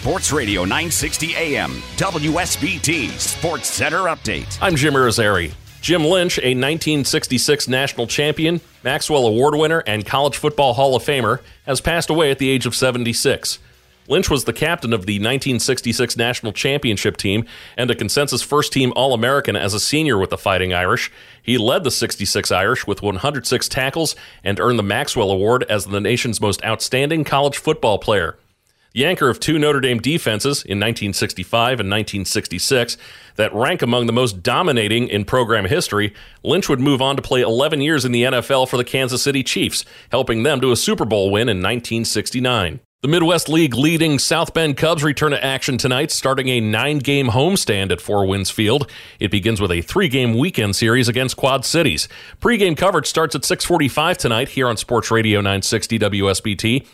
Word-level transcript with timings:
Sports 0.00 0.30
Radio 0.30 0.62
960 0.62 1.34
AM, 1.34 1.72
WSBT 1.96 3.10
Sports 3.18 3.66
Center 3.66 4.02
Update. 4.02 4.56
I'm 4.62 4.76
Jim 4.76 4.94
Irizarry. 4.94 5.52
Jim 5.80 6.04
Lynch, 6.04 6.38
a 6.38 6.54
1966 6.54 7.66
national 7.66 8.06
champion, 8.06 8.60
Maxwell 8.84 9.26
Award 9.26 9.56
winner, 9.56 9.82
and 9.88 10.06
College 10.06 10.36
Football 10.36 10.74
Hall 10.74 10.94
of 10.94 11.02
Famer, 11.02 11.40
has 11.66 11.80
passed 11.80 12.10
away 12.10 12.30
at 12.30 12.38
the 12.38 12.48
age 12.48 12.64
of 12.64 12.76
76. 12.76 13.58
Lynch 14.06 14.30
was 14.30 14.44
the 14.44 14.52
captain 14.52 14.92
of 14.92 15.04
the 15.04 15.14
1966 15.14 16.16
national 16.16 16.52
championship 16.52 17.16
team 17.16 17.44
and 17.76 17.90
a 17.90 17.96
consensus 17.96 18.40
first 18.40 18.72
team 18.72 18.92
All 18.94 19.12
American 19.12 19.56
as 19.56 19.74
a 19.74 19.80
senior 19.80 20.16
with 20.16 20.30
the 20.30 20.38
Fighting 20.38 20.72
Irish. 20.72 21.10
He 21.42 21.58
led 21.58 21.82
the 21.82 21.90
66 21.90 22.52
Irish 22.52 22.86
with 22.86 23.02
106 23.02 23.68
tackles 23.68 24.14
and 24.44 24.60
earned 24.60 24.78
the 24.78 24.84
Maxwell 24.84 25.32
Award 25.32 25.64
as 25.68 25.86
the 25.86 26.00
nation's 26.00 26.40
most 26.40 26.64
outstanding 26.64 27.24
college 27.24 27.58
football 27.58 27.98
player. 27.98 28.36
The 28.94 29.04
anchor 29.04 29.28
of 29.28 29.38
two 29.38 29.58
Notre 29.58 29.80
Dame 29.80 29.98
defenses 29.98 30.64
in 30.64 30.78
1965 30.78 31.80
and 31.80 31.90
1966 31.90 32.96
that 33.36 33.54
rank 33.54 33.82
among 33.82 34.06
the 34.06 34.12
most 34.12 34.42
dominating 34.42 35.08
in 35.08 35.24
program 35.24 35.66
history, 35.66 36.14
Lynch 36.42 36.68
would 36.68 36.80
move 36.80 37.02
on 37.02 37.16
to 37.16 37.22
play 37.22 37.42
11 37.42 37.80
years 37.80 38.04
in 38.04 38.12
the 38.12 38.24
NFL 38.24 38.68
for 38.68 38.76
the 38.76 38.84
Kansas 38.84 39.22
City 39.22 39.42
Chiefs, 39.42 39.84
helping 40.10 40.42
them 40.42 40.60
to 40.60 40.72
a 40.72 40.76
Super 40.76 41.04
Bowl 41.04 41.30
win 41.30 41.48
in 41.48 41.58
1969. 41.58 42.80
The 43.00 43.06
Midwest 43.06 43.48
League 43.48 43.74
leading 43.74 44.18
South 44.18 44.52
Bend 44.52 44.76
Cubs 44.76 45.04
return 45.04 45.30
to 45.30 45.44
action 45.44 45.78
tonight, 45.78 46.10
starting 46.10 46.48
a 46.48 46.60
nine 46.60 46.98
game 46.98 47.28
homestand 47.28 47.92
at 47.92 48.00
Four 48.00 48.26
Winds 48.26 48.50
Field. 48.50 48.90
It 49.20 49.30
begins 49.30 49.60
with 49.60 49.70
a 49.70 49.82
three 49.82 50.08
game 50.08 50.36
weekend 50.36 50.74
series 50.74 51.08
against 51.08 51.36
Quad 51.36 51.64
Cities. 51.64 52.08
Pre-game 52.40 52.74
coverage 52.74 53.06
starts 53.06 53.36
at 53.36 53.44
645 53.44 54.18
tonight 54.18 54.48
here 54.48 54.66
on 54.66 54.76
Sports 54.76 55.12
Radio 55.12 55.38
960 55.38 55.98
WSBT. 56.00 56.86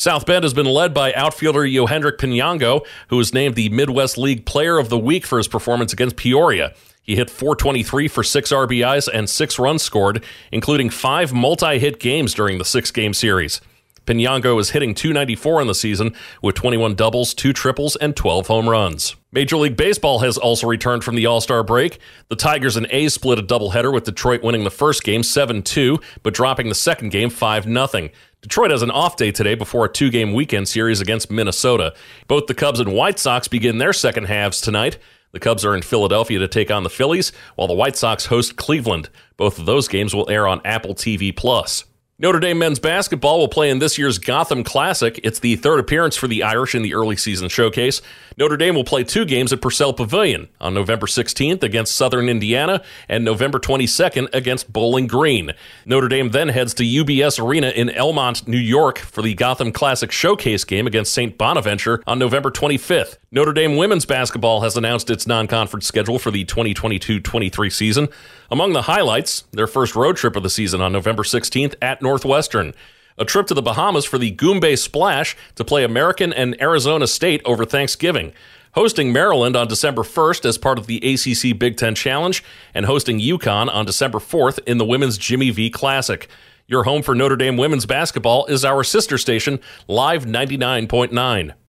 South 0.00 0.24
Bend 0.24 0.44
has 0.44 0.54
been 0.54 0.64
led 0.64 0.94
by 0.94 1.12
outfielder 1.12 1.60
Yohendrick 1.60 2.16
Pinango, 2.16 2.86
who 3.08 3.18
was 3.18 3.34
named 3.34 3.54
the 3.54 3.68
Midwest 3.68 4.16
League 4.16 4.46
Player 4.46 4.78
of 4.78 4.88
the 4.88 4.98
Week 4.98 5.26
for 5.26 5.36
his 5.36 5.46
performance 5.46 5.92
against 5.92 6.16
Peoria. 6.16 6.72
He 7.02 7.16
hit 7.16 7.28
423 7.28 8.08
for 8.08 8.22
six 8.24 8.50
RBIs 8.50 9.10
and 9.12 9.28
six 9.28 9.58
runs 9.58 9.82
scored, 9.82 10.24
including 10.50 10.88
five 10.88 11.34
multi 11.34 11.78
hit 11.78 12.00
games 12.00 12.32
during 12.32 12.56
the 12.56 12.64
six 12.64 12.90
game 12.90 13.12
series. 13.12 13.60
Pinango 14.06 14.58
is 14.58 14.70
hitting 14.70 14.94
294 14.94 15.60
in 15.60 15.66
the 15.66 15.74
season 15.74 16.14
with 16.42 16.54
21 16.54 16.94
doubles, 16.94 17.34
two 17.34 17.52
triples, 17.52 17.94
and 17.96 18.16
12 18.16 18.46
home 18.46 18.70
runs. 18.70 19.16
Major 19.32 19.56
League 19.58 19.76
Baseball 19.76 20.20
has 20.20 20.36
also 20.36 20.66
returned 20.66 21.04
from 21.04 21.14
the 21.14 21.26
All 21.26 21.40
Star 21.40 21.62
break. 21.62 21.98
The 22.28 22.36
Tigers 22.36 22.76
and 22.76 22.86
A's 22.90 23.14
split 23.14 23.38
a 23.38 23.42
doubleheader 23.42 23.92
with 23.92 24.04
Detroit 24.04 24.42
winning 24.42 24.64
the 24.64 24.70
first 24.70 25.04
game 25.04 25.22
7 25.22 25.62
2, 25.62 26.00
but 26.22 26.34
dropping 26.34 26.68
the 26.68 26.74
second 26.74 27.10
game 27.10 27.30
5 27.30 27.64
0. 27.64 28.08
Detroit 28.42 28.70
has 28.70 28.80
an 28.80 28.90
off 28.90 29.16
day 29.16 29.30
today 29.30 29.54
before 29.54 29.84
a 29.84 29.92
two 29.92 30.08
game 30.08 30.32
weekend 30.32 30.66
series 30.66 31.00
against 31.00 31.30
Minnesota. 31.30 31.92
Both 32.26 32.46
the 32.46 32.54
Cubs 32.54 32.80
and 32.80 32.94
White 32.94 33.18
Sox 33.18 33.48
begin 33.48 33.76
their 33.76 33.92
second 33.92 34.24
halves 34.24 34.62
tonight. 34.62 34.96
The 35.32 35.40
Cubs 35.40 35.62
are 35.64 35.76
in 35.76 35.82
Philadelphia 35.82 36.38
to 36.38 36.48
take 36.48 36.70
on 36.70 36.82
the 36.82 36.90
Phillies, 36.90 37.32
while 37.56 37.68
the 37.68 37.74
White 37.74 37.96
Sox 37.96 38.26
host 38.26 38.56
Cleveland. 38.56 39.10
Both 39.36 39.58
of 39.58 39.66
those 39.66 39.88
games 39.88 40.14
will 40.14 40.28
air 40.30 40.48
on 40.48 40.62
Apple 40.64 40.94
TV 40.94 41.36
Plus. 41.36 41.84
Notre 42.22 42.38
Dame 42.38 42.58
men's 42.58 42.78
basketball 42.78 43.38
will 43.38 43.48
play 43.48 43.70
in 43.70 43.78
this 43.78 43.96
year's 43.96 44.18
Gotham 44.18 44.62
Classic. 44.62 45.18
It's 45.22 45.38
the 45.38 45.56
third 45.56 45.80
appearance 45.80 46.16
for 46.16 46.28
the 46.28 46.42
Irish 46.42 46.74
in 46.74 46.82
the 46.82 46.92
early 46.92 47.16
season 47.16 47.48
showcase. 47.48 48.02
Notre 48.36 48.58
Dame 48.58 48.74
will 48.74 48.84
play 48.84 49.04
two 49.04 49.24
games 49.24 49.54
at 49.54 49.62
Purcell 49.62 49.94
Pavilion 49.94 50.48
on 50.60 50.74
November 50.74 51.06
16th 51.06 51.62
against 51.62 51.96
Southern 51.96 52.28
Indiana 52.28 52.82
and 53.08 53.24
November 53.24 53.58
22nd 53.58 54.34
against 54.34 54.70
Bowling 54.70 55.06
Green. 55.06 55.52
Notre 55.86 56.08
Dame 56.08 56.30
then 56.30 56.50
heads 56.50 56.74
to 56.74 56.82
UBS 56.82 57.42
Arena 57.42 57.68
in 57.70 57.88
Elmont, 57.88 58.46
New 58.46 58.58
York 58.58 58.98
for 58.98 59.22
the 59.22 59.32
Gotham 59.32 59.72
Classic 59.72 60.12
showcase 60.12 60.64
game 60.64 60.86
against 60.86 61.14
St. 61.14 61.38
Bonaventure 61.38 62.02
on 62.06 62.18
November 62.18 62.50
25th. 62.50 63.16
Notre 63.32 63.54
Dame 63.54 63.76
women's 63.76 64.04
basketball 64.04 64.60
has 64.60 64.76
announced 64.76 65.08
its 65.08 65.26
non 65.26 65.46
conference 65.46 65.86
schedule 65.86 66.18
for 66.18 66.30
the 66.30 66.44
2022 66.44 67.20
23 67.20 67.70
season. 67.70 68.08
Among 68.50 68.72
the 68.72 68.82
highlights, 68.82 69.44
their 69.52 69.68
first 69.68 69.94
road 69.94 70.16
trip 70.16 70.34
of 70.34 70.42
the 70.42 70.50
season 70.50 70.80
on 70.80 70.92
November 70.92 71.22
16th 71.22 71.76
at 71.80 72.02
Northwestern. 72.10 72.74
A 73.18 73.24
trip 73.24 73.46
to 73.46 73.54
the 73.54 73.62
Bahamas 73.62 74.04
for 74.04 74.18
the 74.18 74.34
Goombay 74.34 74.76
Splash 74.76 75.36
to 75.54 75.64
play 75.64 75.84
American 75.84 76.32
and 76.32 76.60
Arizona 76.60 77.06
State 77.06 77.40
over 77.44 77.64
Thanksgiving. 77.64 78.32
Hosting 78.74 79.12
Maryland 79.12 79.54
on 79.54 79.68
December 79.68 80.02
1st 80.02 80.44
as 80.44 80.58
part 80.58 80.76
of 80.76 80.88
the 80.88 80.96
ACC 80.96 81.56
Big 81.56 81.76
Ten 81.76 81.94
Challenge, 81.94 82.42
and 82.74 82.86
hosting 82.86 83.20
UConn 83.20 83.72
on 83.72 83.86
December 83.86 84.18
4th 84.18 84.58
in 84.66 84.78
the 84.78 84.84
Women's 84.84 85.18
Jimmy 85.18 85.50
V 85.50 85.70
Classic. 85.70 86.28
Your 86.66 86.82
home 86.82 87.02
for 87.02 87.14
Notre 87.14 87.36
Dame 87.36 87.56
women's 87.56 87.86
basketball 87.86 88.46
is 88.46 88.64
our 88.64 88.82
sister 88.82 89.16
station, 89.16 89.60
Live 89.86 90.24
99.9. 90.24 91.52